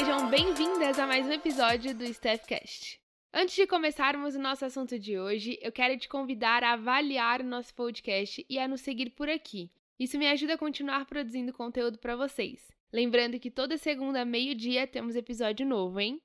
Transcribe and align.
Sejam 0.00 0.30
bem-vindas 0.30 0.98
a 0.98 1.06
mais 1.06 1.26
um 1.26 1.32
episódio 1.32 1.94
do 1.94 2.04
Staffcast. 2.04 2.98
Antes 3.34 3.54
de 3.54 3.66
começarmos 3.66 4.34
o 4.34 4.38
nosso 4.38 4.64
assunto 4.64 4.98
de 4.98 5.18
hoje, 5.18 5.58
eu 5.60 5.70
quero 5.70 5.98
te 5.98 6.08
convidar 6.08 6.64
a 6.64 6.72
avaliar 6.72 7.42
o 7.42 7.44
nosso 7.44 7.74
podcast 7.74 8.46
e 8.48 8.58
a 8.58 8.66
nos 8.66 8.80
seguir 8.80 9.10
por 9.10 9.28
aqui. 9.28 9.70
Isso 9.98 10.16
me 10.16 10.26
ajuda 10.26 10.54
a 10.54 10.58
continuar 10.58 11.04
produzindo 11.04 11.52
conteúdo 11.52 11.98
para 11.98 12.16
vocês. 12.16 12.72
Lembrando 12.90 13.38
que 13.38 13.50
toda 13.50 13.76
segunda, 13.76 14.24
meio-dia, 14.24 14.86
temos 14.86 15.16
episódio 15.16 15.66
novo, 15.66 16.00
hein? 16.00 16.18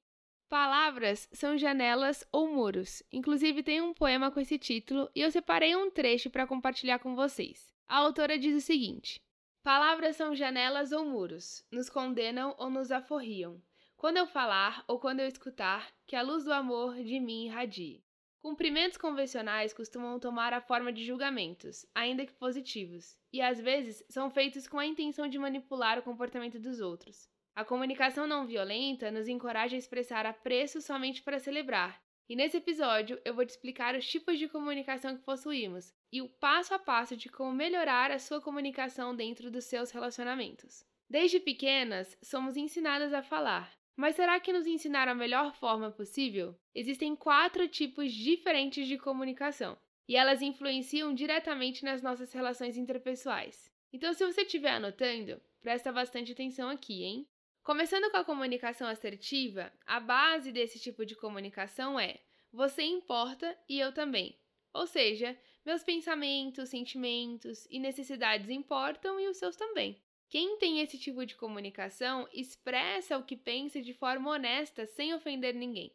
Palavras 0.48 1.28
são 1.34 1.58
janelas 1.58 2.26
ou 2.32 2.48
muros. 2.48 3.04
Inclusive, 3.12 3.62
tem 3.62 3.82
um 3.82 3.94
poema 3.94 4.32
com 4.32 4.40
esse 4.40 4.58
título 4.58 5.10
e 5.14 5.20
eu 5.20 5.30
separei 5.30 5.76
um 5.76 5.92
trecho 5.92 6.30
para 6.30 6.48
compartilhar 6.48 7.00
com 7.00 7.14
vocês. 7.14 7.74
A 7.90 7.98
autora 7.98 8.40
diz 8.40 8.56
o 8.56 8.66
seguinte: 8.66 9.22
Palavras 9.66 10.16
são 10.16 10.36
janelas 10.36 10.92
ou 10.92 11.04
muros, 11.04 11.66
nos 11.72 11.90
condenam 11.90 12.54
ou 12.60 12.70
nos 12.70 12.92
aforriam. 12.92 13.60
Quando 13.98 14.18
eu 14.18 14.28
falar 14.28 14.86
ou 14.88 15.00
quando 15.00 15.22
eu 15.22 15.28
escutar, 15.28 15.92
que 16.06 16.16
a 16.16 16.22
luz 16.22 16.44
do 16.44 16.54
amor 16.54 16.94
de 16.98 17.20
mim 17.20 17.46
irradie. 17.46 18.04
Cumprimentos 18.38 18.96
convencionais 18.96 19.74
costumam 19.74 20.20
tomar 20.20 20.54
a 20.54 20.62
forma 20.62 20.94
de 20.94 21.04
julgamentos, 21.04 21.84
ainda 21.96 22.28
que 22.28 22.34
positivos, 22.34 23.18
e 23.34 23.42
às 23.42 23.60
vezes 23.60 24.06
são 24.08 24.30
feitos 24.30 24.68
com 24.68 24.78
a 24.78 24.86
intenção 24.86 25.28
de 25.28 25.40
manipular 25.40 25.98
o 25.98 26.04
comportamento 26.04 26.60
dos 26.60 26.80
outros. 26.80 27.28
A 27.56 27.66
comunicação 27.66 28.28
não 28.28 28.46
violenta 28.46 29.10
nos 29.10 29.28
encoraja 29.28 29.76
a 29.76 29.80
expressar 29.80 30.28
apreço 30.28 30.80
somente 30.80 31.24
para 31.24 31.40
celebrar. 31.40 32.05
E 32.28 32.36
nesse 32.36 32.58
episódio 32.58 33.22
eu 33.24 33.36
vou 33.36 33.46
te 33.46 33.52
explicar 33.52 33.96
os 33.96 34.08
tipos 34.08 34.40
de 34.40 34.50
comunicação 34.50 35.16
que 35.16 35.24
possuímos 35.24 35.94
e 36.12 36.22
o 36.24 36.30
passo 36.30 36.74
a 36.74 36.80
passo 36.80 37.16
de 37.16 37.30
como 37.30 37.52
melhorar 37.52 38.10
a 38.10 38.18
sua 38.18 38.42
comunicação 38.42 39.16
dentro 39.16 39.52
dos 39.52 39.66
seus 39.66 39.92
relacionamentos. 39.92 40.84
Desde 41.08 41.40
pequenas, 41.40 42.18
somos 42.24 42.58
ensinadas 42.58 43.14
a 43.14 43.22
falar, 43.22 43.72
mas 43.96 44.16
será 44.16 44.40
que 44.40 44.52
nos 44.52 44.66
ensinaram 44.66 45.12
a 45.12 45.16
melhor 45.16 45.54
forma 45.54 45.92
possível? 45.92 46.58
Existem 46.74 47.16
quatro 47.16 47.68
tipos 47.68 48.12
diferentes 48.12 48.88
de 48.88 48.98
comunicação 48.98 49.78
e 50.08 50.16
elas 50.16 50.42
influenciam 50.42 51.14
diretamente 51.14 51.84
nas 51.84 52.02
nossas 52.02 52.34
relações 52.34 52.76
interpessoais. 52.76 53.72
Então, 53.94 54.14
se 54.14 54.26
você 54.26 54.42
estiver 54.42 54.72
anotando, 54.72 55.40
presta 55.62 55.92
bastante 55.92 56.32
atenção 56.32 56.70
aqui, 56.70 57.04
hein? 57.04 57.28
Começando 57.66 58.12
com 58.12 58.18
a 58.18 58.24
comunicação 58.24 58.88
assertiva, 58.88 59.74
a 59.88 60.00
base 60.00 60.52
desse 60.52 60.80
tipo 60.80 61.04
de 61.04 61.16
comunicação 61.16 62.00
é: 62.00 62.20
você 62.54 62.84
importa 62.84 63.58
e 63.68 63.80
eu 63.80 63.92
também. 63.92 64.40
Ou 64.72 64.86
seja, 64.86 65.36
meus 65.66 65.84
pensamentos, 65.84 66.70
sentimentos 66.70 67.66
e 67.72 67.80
necessidades 67.80 68.52
importam 68.52 69.20
e 69.20 69.28
os 69.28 69.38
seus 69.38 69.56
também. 69.56 70.00
Quem 70.30 70.60
tem 70.60 70.80
esse 70.80 71.00
tipo 71.00 71.26
de 71.26 71.34
comunicação 71.34 72.30
expressa 72.32 73.18
o 73.18 73.24
que 73.24 73.36
pensa 73.36 73.82
de 73.82 73.96
forma 73.96 74.30
honesta, 74.30 74.86
sem 74.86 75.16
ofender 75.16 75.56
ninguém. 75.56 75.92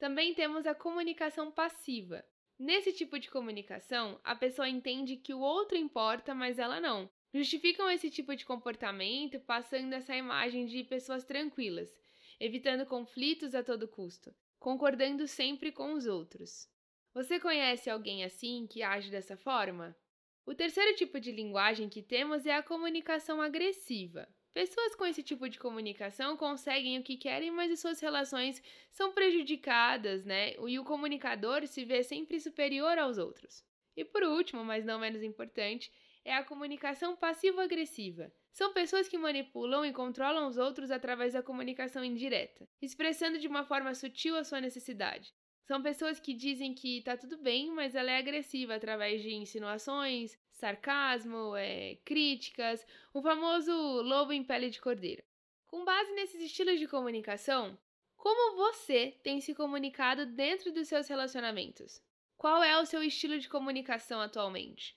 Também 0.00 0.34
temos 0.34 0.66
a 0.66 0.74
comunicação 0.74 1.52
passiva. 1.52 2.24
Nesse 2.58 2.92
tipo 2.92 3.16
de 3.20 3.30
comunicação, 3.30 4.18
a 4.24 4.34
pessoa 4.34 4.68
entende 4.68 5.16
que 5.16 5.32
o 5.32 5.38
outro 5.38 5.78
importa, 5.78 6.34
mas 6.34 6.58
ela 6.58 6.80
não. 6.80 7.08
Justificam 7.34 7.90
esse 7.90 8.10
tipo 8.10 8.36
de 8.36 8.44
comportamento 8.44 9.40
passando 9.40 9.92
essa 9.94 10.14
imagem 10.14 10.66
de 10.66 10.84
pessoas 10.84 11.24
tranquilas, 11.24 11.96
evitando 12.38 12.84
conflitos 12.84 13.54
a 13.54 13.62
todo 13.62 13.88
custo, 13.88 14.34
concordando 14.58 15.26
sempre 15.26 15.72
com 15.72 15.94
os 15.94 16.06
outros. 16.06 16.68
Você 17.14 17.40
conhece 17.40 17.88
alguém 17.88 18.22
assim 18.24 18.66
que 18.66 18.82
age 18.82 19.10
dessa 19.10 19.36
forma? 19.36 19.96
O 20.44 20.54
terceiro 20.54 20.94
tipo 20.96 21.20
de 21.20 21.30
linguagem 21.30 21.88
que 21.88 22.02
temos 22.02 22.44
é 22.44 22.54
a 22.54 22.62
comunicação 22.62 23.40
agressiva. 23.40 24.28
Pessoas 24.52 24.94
com 24.94 25.06
esse 25.06 25.22
tipo 25.22 25.48
de 25.48 25.58
comunicação 25.58 26.36
conseguem 26.36 26.98
o 26.98 27.02
que 27.02 27.16
querem, 27.16 27.50
mas 27.50 27.72
as 27.72 27.80
suas 27.80 28.00
relações 28.00 28.62
são 28.90 29.12
prejudicadas, 29.12 30.26
né? 30.26 30.52
E 30.68 30.78
o 30.78 30.84
comunicador 30.84 31.66
se 31.66 31.84
vê 31.84 32.02
sempre 32.02 32.38
superior 32.38 32.98
aos 32.98 33.16
outros. 33.16 33.64
E 33.96 34.04
por 34.04 34.22
último, 34.22 34.62
mas 34.62 34.84
não 34.84 34.98
menos 34.98 35.22
importante, 35.22 35.90
é 36.24 36.34
a 36.34 36.44
comunicação 36.44 37.16
passivo-agressiva. 37.16 38.32
São 38.52 38.72
pessoas 38.72 39.08
que 39.08 39.18
manipulam 39.18 39.84
e 39.84 39.92
controlam 39.92 40.46
os 40.46 40.58
outros 40.58 40.90
através 40.90 41.32
da 41.32 41.42
comunicação 41.42 42.04
indireta, 42.04 42.68
expressando 42.80 43.38
de 43.38 43.48
uma 43.48 43.64
forma 43.64 43.94
sutil 43.94 44.36
a 44.36 44.44
sua 44.44 44.60
necessidade. 44.60 45.32
São 45.64 45.82
pessoas 45.82 46.20
que 46.20 46.34
dizem 46.34 46.74
que 46.74 47.02
tá 47.02 47.16
tudo 47.16 47.38
bem, 47.38 47.70
mas 47.70 47.94
ela 47.94 48.10
é 48.10 48.18
agressiva 48.18 48.74
através 48.74 49.22
de 49.22 49.32
insinuações, 49.32 50.38
sarcasmo, 50.50 51.56
é, 51.56 51.96
críticas, 52.04 52.84
o 53.14 53.22
famoso 53.22 53.72
lobo 54.02 54.32
em 54.32 54.44
pele 54.44 54.70
de 54.70 54.80
cordeiro. 54.80 55.22
Com 55.66 55.84
base 55.84 56.12
nesses 56.12 56.42
estilos 56.42 56.78
de 56.78 56.86
comunicação, 56.86 57.78
como 58.16 58.56
você 58.56 59.18
tem 59.22 59.40
se 59.40 59.54
comunicado 59.54 60.26
dentro 60.26 60.72
dos 60.72 60.88
seus 60.88 61.08
relacionamentos? 61.08 62.02
Qual 62.36 62.62
é 62.62 62.78
o 62.78 62.86
seu 62.86 63.02
estilo 63.02 63.38
de 63.38 63.48
comunicação 63.48 64.20
atualmente? 64.20 64.96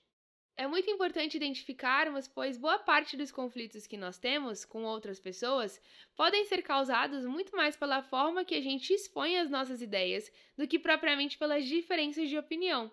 É 0.58 0.68
muito 0.68 0.90
importante 0.90 1.36
identificarmos, 1.36 2.30
pois 2.30 2.58
boa 2.58 2.80
parte 2.80 3.18
dos 3.18 3.30
conflitos 3.30 3.86
que 3.86 3.98
nós 3.98 4.18
temos 4.18 4.64
com 4.64 4.86
outras 4.86 5.20
pessoas 5.20 5.82
podem 6.16 6.46
ser 6.46 6.62
causados 6.62 7.26
muito 7.26 7.54
mais 7.54 7.76
pela 7.76 8.02
forma 8.02 8.46
que 8.46 8.56
a 8.56 8.62
gente 8.62 8.94
expõe 8.94 9.38
as 9.38 9.50
nossas 9.50 9.82
ideias 9.82 10.32
do 10.58 10.66
que 10.66 10.80
propriamente 10.80 11.38
pelas 11.38 11.66
diferenças 11.66 12.30
de 12.30 12.38
opinião. 12.38 12.90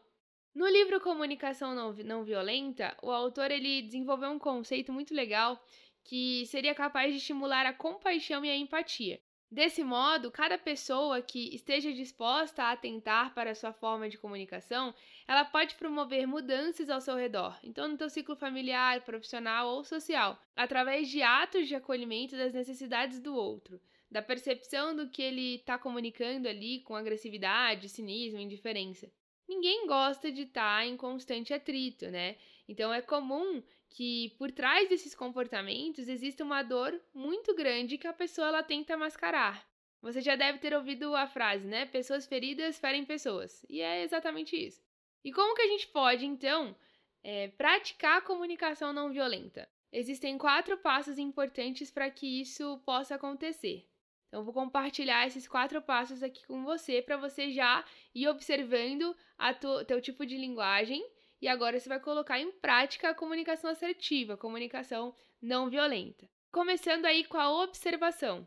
No 0.52 0.66
livro 0.66 1.00
Comunicação 1.00 1.72
Não, 1.72 1.92
Não 1.92 2.24
Violenta, 2.24 2.96
o 3.00 3.12
autor 3.12 3.52
ele 3.52 3.82
desenvolveu 3.82 4.30
um 4.30 4.40
conceito 4.40 4.92
muito 4.92 5.14
legal 5.14 5.64
que 6.02 6.44
seria 6.46 6.74
capaz 6.74 7.12
de 7.12 7.18
estimular 7.18 7.64
a 7.64 7.72
compaixão 7.72 8.44
e 8.44 8.50
a 8.50 8.56
empatia. 8.56 9.20
Desse 9.52 9.84
modo, 9.84 10.30
cada 10.30 10.56
pessoa 10.56 11.20
que 11.20 11.54
esteja 11.54 11.92
disposta 11.92 12.62
a 12.62 12.72
atentar 12.72 13.34
para 13.34 13.50
a 13.50 13.54
sua 13.54 13.70
forma 13.70 14.08
de 14.08 14.16
comunicação, 14.16 14.94
ela 15.28 15.44
pode 15.44 15.74
promover 15.74 16.26
mudanças 16.26 16.88
ao 16.88 17.02
seu 17.02 17.16
redor, 17.16 17.58
então 17.62 17.86
no 17.86 17.98
teu 17.98 18.08
ciclo 18.08 18.34
familiar, 18.34 19.02
profissional 19.02 19.68
ou 19.68 19.84
social, 19.84 20.42
através 20.56 21.10
de 21.10 21.20
atos 21.20 21.68
de 21.68 21.74
acolhimento 21.74 22.34
das 22.34 22.54
necessidades 22.54 23.20
do 23.20 23.36
outro, 23.36 23.78
da 24.10 24.22
percepção 24.22 24.96
do 24.96 25.10
que 25.10 25.20
ele 25.20 25.56
está 25.56 25.76
comunicando 25.76 26.48
ali 26.48 26.80
com 26.80 26.96
agressividade, 26.96 27.90
cinismo, 27.90 28.40
indiferença. 28.40 29.12
Ninguém 29.46 29.86
gosta 29.86 30.32
de 30.32 30.44
estar 30.44 30.78
tá 30.78 30.86
em 30.86 30.96
constante 30.96 31.52
atrito, 31.52 32.06
né? 32.10 32.36
Então 32.68 32.92
é 32.92 33.02
comum 33.02 33.62
que 33.88 34.34
por 34.38 34.50
trás 34.50 34.88
desses 34.88 35.14
comportamentos 35.14 36.08
exista 36.08 36.42
uma 36.42 36.62
dor 36.62 36.98
muito 37.12 37.54
grande 37.54 37.98
que 37.98 38.06
a 38.06 38.12
pessoa 38.12 38.48
ela 38.48 38.62
tenta 38.62 38.96
mascarar. 38.96 39.66
Você 40.00 40.20
já 40.20 40.34
deve 40.34 40.58
ter 40.58 40.74
ouvido 40.74 41.14
a 41.14 41.26
frase, 41.26 41.66
né? 41.66 41.86
Pessoas 41.86 42.26
feridas 42.26 42.78
ferem 42.78 43.04
pessoas. 43.04 43.64
E 43.68 43.80
é 43.80 44.02
exatamente 44.02 44.56
isso. 44.56 44.82
E 45.24 45.32
como 45.32 45.54
que 45.54 45.62
a 45.62 45.68
gente 45.68 45.86
pode, 45.88 46.26
então, 46.26 46.74
é, 47.22 47.48
praticar 47.48 48.18
a 48.18 48.22
comunicação 48.22 48.92
não 48.92 49.12
violenta? 49.12 49.68
Existem 49.92 50.36
quatro 50.36 50.76
passos 50.78 51.18
importantes 51.18 51.90
para 51.90 52.10
que 52.10 52.40
isso 52.40 52.78
possa 52.84 53.14
acontecer. 53.14 53.86
Então, 54.26 54.42
vou 54.42 54.54
compartilhar 54.54 55.26
esses 55.26 55.46
quatro 55.46 55.80
passos 55.82 56.22
aqui 56.22 56.44
com 56.46 56.64
você 56.64 57.02
para 57.02 57.18
você 57.18 57.52
já 57.52 57.84
ir 58.14 58.26
observando 58.26 59.14
tu, 59.60 59.84
teu 59.84 60.00
tipo 60.00 60.24
de 60.24 60.36
linguagem 60.36 61.06
e 61.42 61.48
agora 61.48 61.80
você 61.80 61.88
vai 61.88 61.98
colocar 61.98 62.38
em 62.38 62.52
prática 62.52 63.10
a 63.10 63.14
comunicação 63.14 63.68
assertiva, 63.68 64.34
a 64.34 64.38
comunicação 64.38 65.12
não 65.40 65.68
violenta. 65.68 66.30
Começando 66.52 67.04
aí 67.04 67.24
com 67.24 67.36
a 67.36 67.50
observação. 67.64 68.46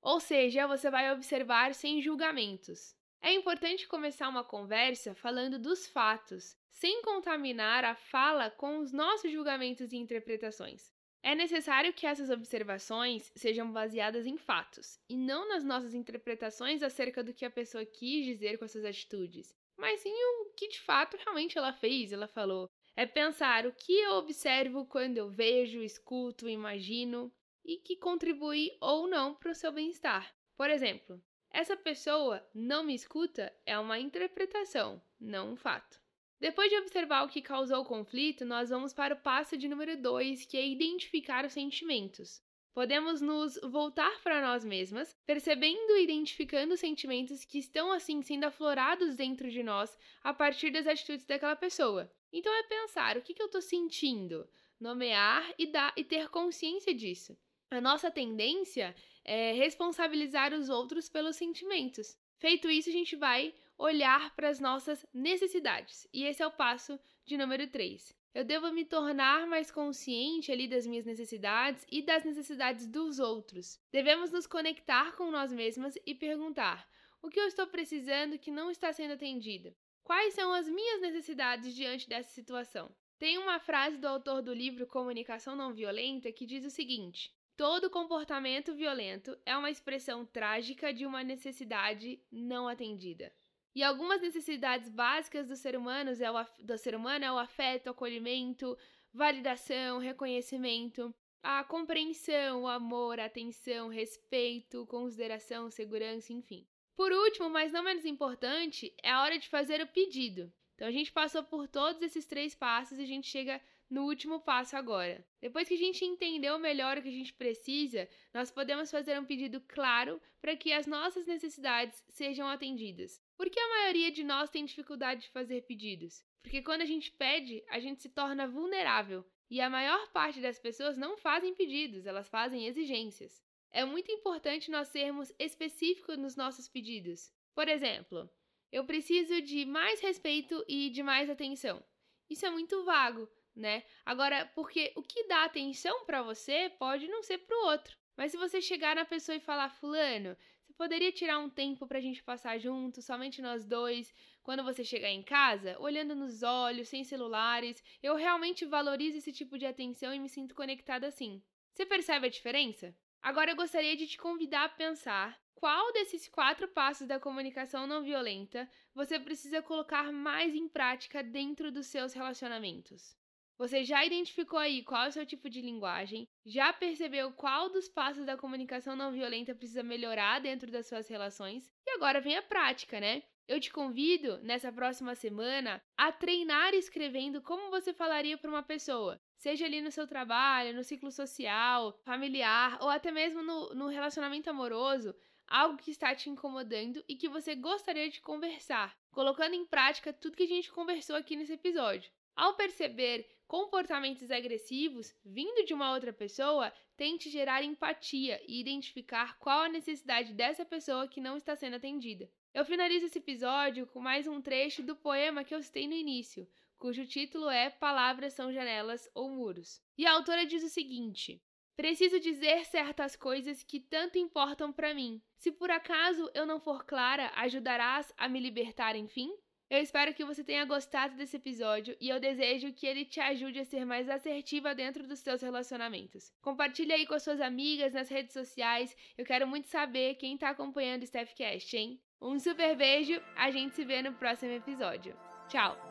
Ou 0.00 0.18
seja, 0.18 0.66
você 0.66 0.90
vai 0.90 1.12
observar 1.12 1.74
sem 1.74 2.00
julgamentos. 2.00 2.96
É 3.20 3.30
importante 3.34 3.86
começar 3.86 4.26
uma 4.30 4.42
conversa 4.42 5.14
falando 5.14 5.58
dos 5.58 5.86
fatos, 5.86 6.56
sem 6.70 7.02
contaminar 7.02 7.84
a 7.84 7.94
fala 7.94 8.48
com 8.48 8.78
os 8.78 8.90
nossos 8.90 9.30
julgamentos 9.30 9.92
e 9.92 9.98
interpretações. 9.98 10.90
É 11.22 11.34
necessário 11.34 11.92
que 11.92 12.06
essas 12.06 12.30
observações 12.30 13.30
sejam 13.36 13.70
baseadas 13.70 14.24
em 14.24 14.38
fatos 14.38 14.98
e 15.06 15.14
não 15.14 15.46
nas 15.46 15.62
nossas 15.62 15.92
interpretações 15.92 16.82
acerca 16.82 17.22
do 17.22 17.34
que 17.34 17.44
a 17.44 17.50
pessoa 17.50 17.84
quis 17.84 18.24
dizer 18.24 18.56
com 18.56 18.64
essas 18.64 18.86
atitudes, 18.86 19.54
mas 19.80 20.00
sim 20.00 20.12
o 20.12 20.52
que 20.56 20.68
de 20.68 20.80
fato 20.80 21.16
realmente 21.16 21.56
ela 21.56 21.72
fez, 21.72 22.12
ela 22.12 22.28
falou. 22.28 22.70
É 22.94 23.06
pensar 23.06 23.66
o 23.66 23.72
que 23.72 23.92
eu 23.98 24.12
observo 24.16 24.84
quando 24.84 25.16
eu 25.16 25.30
vejo, 25.30 25.82
escuto, 25.82 26.48
imagino 26.48 27.32
e 27.64 27.76
que 27.76 27.96
contribui 27.96 28.76
ou 28.80 29.06
não 29.06 29.34
para 29.34 29.52
o 29.52 29.54
seu 29.54 29.72
bem-estar. 29.72 30.34
Por 30.56 30.68
exemplo, 30.68 31.22
essa 31.50 31.76
pessoa 31.76 32.46
não 32.54 32.84
me 32.84 32.94
escuta 32.94 33.52
é 33.64 33.78
uma 33.78 33.98
interpretação, 33.98 35.02
não 35.18 35.52
um 35.52 35.56
fato. 35.56 36.00
Depois 36.38 36.70
de 36.70 36.76
observar 36.78 37.24
o 37.24 37.28
que 37.28 37.42
causou 37.42 37.82
o 37.82 37.84
conflito, 37.84 38.44
nós 38.44 38.70
vamos 38.70 38.94
para 38.94 39.14
o 39.14 39.20
passo 39.20 39.56
de 39.56 39.68
número 39.68 40.00
2, 40.00 40.46
que 40.46 40.56
é 40.56 40.66
identificar 40.66 41.44
os 41.44 41.52
sentimentos. 41.52 42.42
Podemos 42.72 43.20
nos 43.20 43.58
voltar 43.64 44.20
para 44.22 44.40
nós 44.40 44.64
mesmas, 44.64 45.14
percebendo 45.26 45.96
e 45.96 46.04
identificando 46.04 46.74
os 46.74 46.80
sentimentos 46.80 47.44
que 47.44 47.58
estão 47.58 47.90
assim 47.90 48.22
sendo 48.22 48.44
aflorados 48.44 49.16
dentro 49.16 49.50
de 49.50 49.62
nós 49.62 49.96
a 50.22 50.32
partir 50.32 50.70
das 50.70 50.86
atitudes 50.86 51.26
daquela 51.26 51.56
pessoa. 51.56 52.10
Então 52.32 52.52
é 52.54 52.62
pensar 52.62 53.16
o 53.16 53.22
que, 53.22 53.34
que 53.34 53.42
eu 53.42 53.46
estou 53.46 53.60
sentindo, 53.60 54.48
nomear 54.78 55.52
e, 55.58 55.66
dar, 55.66 55.92
e 55.96 56.04
ter 56.04 56.28
consciência 56.28 56.94
disso. 56.94 57.36
A 57.70 57.80
nossa 57.80 58.10
tendência 58.10 58.94
é 59.24 59.52
responsabilizar 59.52 60.54
os 60.54 60.68
outros 60.68 61.08
pelos 61.08 61.36
sentimentos. 61.36 62.16
Feito 62.38 62.70
isso, 62.70 62.88
a 62.88 62.92
gente 62.92 63.16
vai 63.16 63.52
olhar 63.76 64.34
para 64.34 64.48
as 64.48 64.60
nossas 64.60 65.04
necessidades. 65.12 66.08
E 66.12 66.24
esse 66.24 66.42
é 66.42 66.46
o 66.46 66.50
passo 66.50 66.98
de 67.24 67.36
número 67.36 67.66
3. 67.68 68.19
Eu 68.32 68.44
devo 68.44 68.70
me 68.72 68.84
tornar 68.84 69.46
mais 69.46 69.72
consciente 69.72 70.52
ali 70.52 70.68
das 70.68 70.86
minhas 70.86 71.04
necessidades 71.04 71.84
e 71.90 72.00
das 72.00 72.24
necessidades 72.24 72.86
dos 72.86 73.18
outros. 73.18 73.80
Devemos 73.90 74.30
nos 74.30 74.46
conectar 74.46 75.16
com 75.16 75.32
nós 75.32 75.52
mesmas 75.52 75.98
e 76.06 76.14
perguntar: 76.14 76.88
o 77.20 77.28
que 77.28 77.40
eu 77.40 77.46
estou 77.46 77.66
precisando 77.66 78.38
que 78.38 78.50
não 78.50 78.70
está 78.70 78.92
sendo 78.92 79.14
atendido? 79.14 79.74
Quais 80.04 80.34
são 80.34 80.52
as 80.52 80.68
minhas 80.68 81.00
necessidades 81.00 81.74
diante 81.74 82.08
dessa 82.08 82.30
situação? 82.30 82.90
Tem 83.18 83.36
uma 83.36 83.58
frase 83.58 83.98
do 83.98 84.06
autor 84.06 84.42
do 84.42 84.54
livro 84.54 84.86
Comunicação 84.86 85.56
Não 85.56 85.74
Violenta 85.74 86.32
que 86.32 86.46
diz 86.46 86.64
o 86.64 86.70
seguinte: 86.70 87.34
Todo 87.56 87.90
comportamento 87.90 88.74
violento 88.74 89.36
é 89.44 89.56
uma 89.56 89.70
expressão 89.70 90.24
trágica 90.24 90.94
de 90.94 91.04
uma 91.04 91.22
necessidade 91.22 92.18
não 92.32 92.66
atendida. 92.66 93.30
E 93.74 93.82
algumas 93.82 94.20
necessidades 94.20 94.88
básicas 94.88 95.46
do 95.46 95.56
ser 95.56 95.76
humano 95.76 96.10
é 96.10 96.30
o, 96.30 96.46
do 96.58 96.76
ser 96.76 96.94
humano 96.94 97.24
é 97.24 97.32
o 97.32 97.38
afeto, 97.38 97.90
acolhimento, 97.90 98.76
validação, 99.12 99.98
reconhecimento, 99.98 101.14
a 101.42 101.64
compreensão, 101.64 102.62
o 102.62 102.68
amor, 102.68 103.20
a 103.20 103.26
atenção, 103.26 103.88
respeito, 103.88 104.86
consideração, 104.86 105.70
segurança, 105.70 106.32
enfim. 106.32 106.66
Por 106.96 107.12
último, 107.12 107.48
mas 107.48 107.72
não 107.72 107.82
menos 107.82 108.04
importante, 108.04 108.92
é 109.02 109.10
a 109.10 109.22
hora 109.22 109.38
de 109.38 109.48
fazer 109.48 109.80
o 109.80 109.86
pedido. 109.86 110.52
Então 110.74 110.88
a 110.88 110.90
gente 110.90 111.12
passou 111.12 111.42
por 111.42 111.68
todos 111.68 112.02
esses 112.02 112.26
três 112.26 112.54
passos 112.54 112.98
e 112.98 113.02
a 113.02 113.06
gente 113.06 113.28
chega 113.28 113.60
no 113.90 114.04
último 114.04 114.40
passo 114.40 114.76
agora. 114.76 115.26
Depois 115.40 115.66
que 115.66 115.74
a 115.74 115.78
gente 115.78 116.04
entendeu 116.04 116.58
melhor 116.58 116.96
o 116.96 117.02
que 117.02 117.08
a 117.08 117.12
gente 117.12 117.34
precisa, 117.34 118.08
nós 118.32 118.50
podemos 118.50 118.90
fazer 118.90 119.18
um 119.18 119.24
pedido 119.24 119.60
claro 119.62 120.20
para 120.40 120.56
que 120.56 120.72
as 120.72 120.86
nossas 120.86 121.26
necessidades 121.26 122.02
sejam 122.08 122.46
atendidas. 122.46 123.20
Por 123.36 123.50
que 123.50 123.58
a 123.58 123.68
maioria 123.68 124.12
de 124.12 124.22
nós 124.22 124.48
tem 124.48 124.64
dificuldade 124.64 125.22
de 125.22 125.30
fazer 125.30 125.62
pedidos? 125.62 126.24
Porque 126.42 126.62
quando 126.62 126.82
a 126.82 126.86
gente 126.86 127.10
pede, 127.10 127.64
a 127.68 127.80
gente 127.80 128.00
se 128.00 128.08
torna 128.08 128.46
vulnerável. 128.46 129.24
E 129.50 129.60
a 129.60 129.68
maior 129.68 130.08
parte 130.12 130.40
das 130.40 130.60
pessoas 130.60 130.96
não 130.96 131.16
fazem 131.16 131.52
pedidos, 131.54 132.06
elas 132.06 132.28
fazem 132.28 132.66
exigências. 132.66 133.42
É 133.72 133.84
muito 133.84 134.10
importante 134.12 134.70
nós 134.70 134.88
sermos 134.88 135.32
específicos 135.38 136.16
nos 136.16 136.36
nossos 136.36 136.68
pedidos. 136.68 137.32
Por 137.52 137.68
exemplo, 137.68 138.30
eu 138.70 138.84
preciso 138.84 139.42
de 139.42 139.64
mais 139.64 140.00
respeito 140.00 140.64
e 140.68 140.90
de 140.90 141.02
mais 141.02 141.28
atenção. 141.28 141.82
Isso 142.28 142.46
é 142.46 142.50
muito 142.50 142.84
vago, 142.84 143.28
né? 143.60 143.84
Agora, 144.04 144.50
porque 144.54 144.92
o 144.96 145.02
que 145.02 145.28
dá 145.28 145.44
atenção 145.44 146.04
para 146.04 146.22
você 146.22 146.72
pode 146.78 147.06
não 147.06 147.22
ser 147.22 147.38
para 147.38 147.56
o 147.56 147.66
outro. 147.66 147.96
Mas 148.16 148.32
se 148.32 148.36
você 148.36 148.60
chegar 148.60 148.96
na 148.96 149.04
pessoa 149.04 149.36
e 149.36 149.40
falar, 149.40 149.68
fulano, 149.68 150.36
você 150.62 150.72
poderia 150.74 151.12
tirar 151.12 151.38
um 151.38 151.48
tempo 151.48 151.86
pra 151.86 152.00
gente 152.00 152.22
passar 152.22 152.58
junto, 152.58 153.00
somente 153.00 153.40
nós 153.40 153.64
dois, 153.64 154.12
quando 154.42 154.64
você 154.64 154.84
chegar 154.84 155.08
em 155.08 155.22
casa, 155.22 155.76
olhando 155.78 156.14
nos 156.14 156.42
olhos, 156.42 156.88
sem 156.88 157.04
celulares. 157.04 157.82
Eu 158.02 158.16
realmente 158.16 158.64
valorizo 158.64 159.18
esse 159.18 159.32
tipo 159.32 159.56
de 159.56 159.66
atenção 159.66 160.12
e 160.14 160.18
me 160.18 160.28
sinto 160.28 160.54
conectada 160.54 161.06
assim. 161.06 161.42
Você 161.72 161.86
percebe 161.86 162.26
a 162.26 162.30
diferença? 162.30 162.94
Agora 163.22 163.50
eu 163.50 163.56
gostaria 163.56 163.96
de 163.96 164.06
te 164.06 164.18
convidar 164.18 164.64
a 164.64 164.68
pensar 164.68 165.38
qual 165.54 165.92
desses 165.92 166.26
quatro 166.26 166.66
passos 166.68 167.06
da 167.06 167.20
comunicação 167.20 167.86
não 167.86 168.02
violenta 168.02 168.68
você 168.94 169.20
precisa 169.20 169.60
colocar 169.60 170.10
mais 170.10 170.54
em 170.54 170.66
prática 170.66 171.22
dentro 171.22 171.70
dos 171.70 171.86
seus 171.86 172.14
relacionamentos. 172.14 173.14
Você 173.60 173.84
já 173.84 174.02
identificou 174.06 174.58
aí 174.58 174.82
qual 174.82 175.04
é 175.04 175.08
o 175.08 175.12
seu 175.12 175.26
tipo 175.26 175.50
de 175.50 175.60
linguagem? 175.60 176.26
Já 176.46 176.72
percebeu 176.72 177.30
qual 177.30 177.68
dos 177.68 177.90
passos 177.90 178.24
da 178.24 178.34
comunicação 178.34 178.96
não 178.96 179.12
violenta 179.12 179.54
precisa 179.54 179.82
melhorar 179.82 180.40
dentro 180.40 180.70
das 180.70 180.86
suas 180.86 181.06
relações? 181.08 181.70
E 181.86 181.90
agora 181.90 182.22
vem 182.22 182.38
a 182.38 182.42
prática, 182.42 182.98
né? 182.98 183.22
Eu 183.46 183.60
te 183.60 183.70
convido, 183.70 184.38
nessa 184.38 184.72
próxima 184.72 185.14
semana, 185.14 185.78
a 185.94 186.10
treinar 186.10 186.72
escrevendo 186.72 187.42
como 187.42 187.68
você 187.68 187.92
falaria 187.92 188.38
para 188.38 188.48
uma 188.48 188.62
pessoa, 188.62 189.20
seja 189.36 189.66
ali 189.66 189.82
no 189.82 189.90
seu 189.90 190.06
trabalho, 190.06 190.74
no 190.74 190.82
ciclo 190.82 191.10
social, 191.10 192.00
familiar 192.02 192.78
ou 192.80 192.88
até 192.88 193.10
mesmo 193.10 193.42
no, 193.42 193.74
no 193.74 193.88
relacionamento 193.88 194.48
amoroso 194.48 195.14
algo 195.46 195.76
que 195.76 195.90
está 195.90 196.14
te 196.14 196.30
incomodando 196.30 197.04
e 197.06 197.14
que 197.14 197.28
você 197.28 197.54
gostaria 197.54 198.08
de 198.08 198.22
conversar, 198.22 198.96
colocando 199.10 199.52
em 199.52 199.66
prática 199.66 200.14
tudo 200.14 200.36
que 200.36 200.44
a 200.44 200.48
gente 200.48 200.72
conversou 200.72 201.14
aqui 201.14 201.36
nesse 201.36 201.52
episódio. 201.52 202.10
Ao 202.34 202.54
perceber 202.54 203.28
comportamentos 203.50 204.30
agressivos 204.30 205.12
vindo 205.24 205.66
de 205.66 205.74
uma 205.74 205.92
outra 205.92 206.12
pessoa, 206.12 206.72
tente 206.96 207.28
gerar 207.28 207.64
empatia 207.64 208.40
e 208.46 208.60
identificar 208.60 209.36
qual 209.40 209.64
a 209.64 209.68
necessidade 209.68 210.32
dessa 210.32 210.64
pessoa 210.64 211.08
que 211.08 211.20
não 211.20 211.36
está 211.36 211.56
sendo 211.56 211.74
atendida. 211.74 212.30
Eu 212.54 212.64
finalizo 212.64 213.06
esse 213.06 213.18
episódio 213.18 213.88
com 213.88 213.98
mais 213.98 214.28
um 214.28 214.40
trecho 214.40 214.84
do 214.84 214.94
poema 214.94 215.42
que 215.42 215.52
eu 215.52 215.60
citei 215.60 215.88
no 215.88 215.94
início, 215.94 216.46
cujo 216.78 217.04
título 217.04 217.50
é 217.50 217.68
Palavras 217.68 218.34
são 218.34 218.52
janelas 218.52 219.10
ou 219.16 219.28
muros. 219.28 219.82
E 219.98 220.06
a 220.06 220.12
autora 220.12 220.46
diz 220.46 220.62
o 220.62 220.68
seguinte: 220.68 221.42
Preciso 221.74 222.20
dizer 222.20 222.64
certas 222.66 223.16
coisas 223.16 223.64
que 223.64 223.80
tanto 223.80 224.16
importam 224.16 224.72
para 224.72 224.94
mim. 224.94 225.20
Se 225.38 225.50
por 225.50 225.72
acaso 225.72 226.30
eu 226.34 226.46
não 226.46 226.60
for 226.60 226.84
clara, 226.84 227.32
ajudarás 227.34 228.12
a 228.16 228.28
me 228.28 228.38
libertar 228.38 228.94
enfim? 228.94 229.36
Eu 229.70 229.80
espero 229.80 230.12
que 230.12 230.24
você 230.24 230.42
tenha 230.42 230.64
gostado 230.64 231.14
desse 231.14 231.36
episódio 231.36 231.96
e 232.00 232.08
eu 232.08 232.18
desejo 232.18 232.72
que 232.72 232.84
ele 232.84 233.04
te 233.04 233.20
ajude 233.20 233.60
a 233.60 233.64
ser 233.64 233.84
mais 233.84 234.08
assertiva 234.08 234.74
dentro 234.74 235.06
dos 235.06 235.20
seus 235.20 235.40
relacionamentos. 235.40 236.32
Compartilhe 236.42 236.92
aí 236.92 237.06
com 237.06 237.14
as 237.14 237.22
suas 237.22 237.40
amigas 237.40 237.92
nas 237.92 238.08
redes 238.08 238.32
sociais. 238.32 238.96
Eu 239.16 239.24
quero 239.24 239.46
muito 239.46 239.68
saber 239.68 240.16
quem 240.16 240.34
está 240.34 240.50
acompanhando 240.50 241.04
o 241.04 241.06
Stephcast, 241.06 241.76
hein? 241.76 242.00
Um 242.20 242.36
super 242.40 242.76
beijo, 242.76 243.22
a 243.36 243.52
gente 243.52 243.76
se 243.76 243.84
vê 243.84 244.02
no 244.02 244.12
próximo 244.12 244.52
episódio. 244.52 245.16
Tchau! 245.48 245.89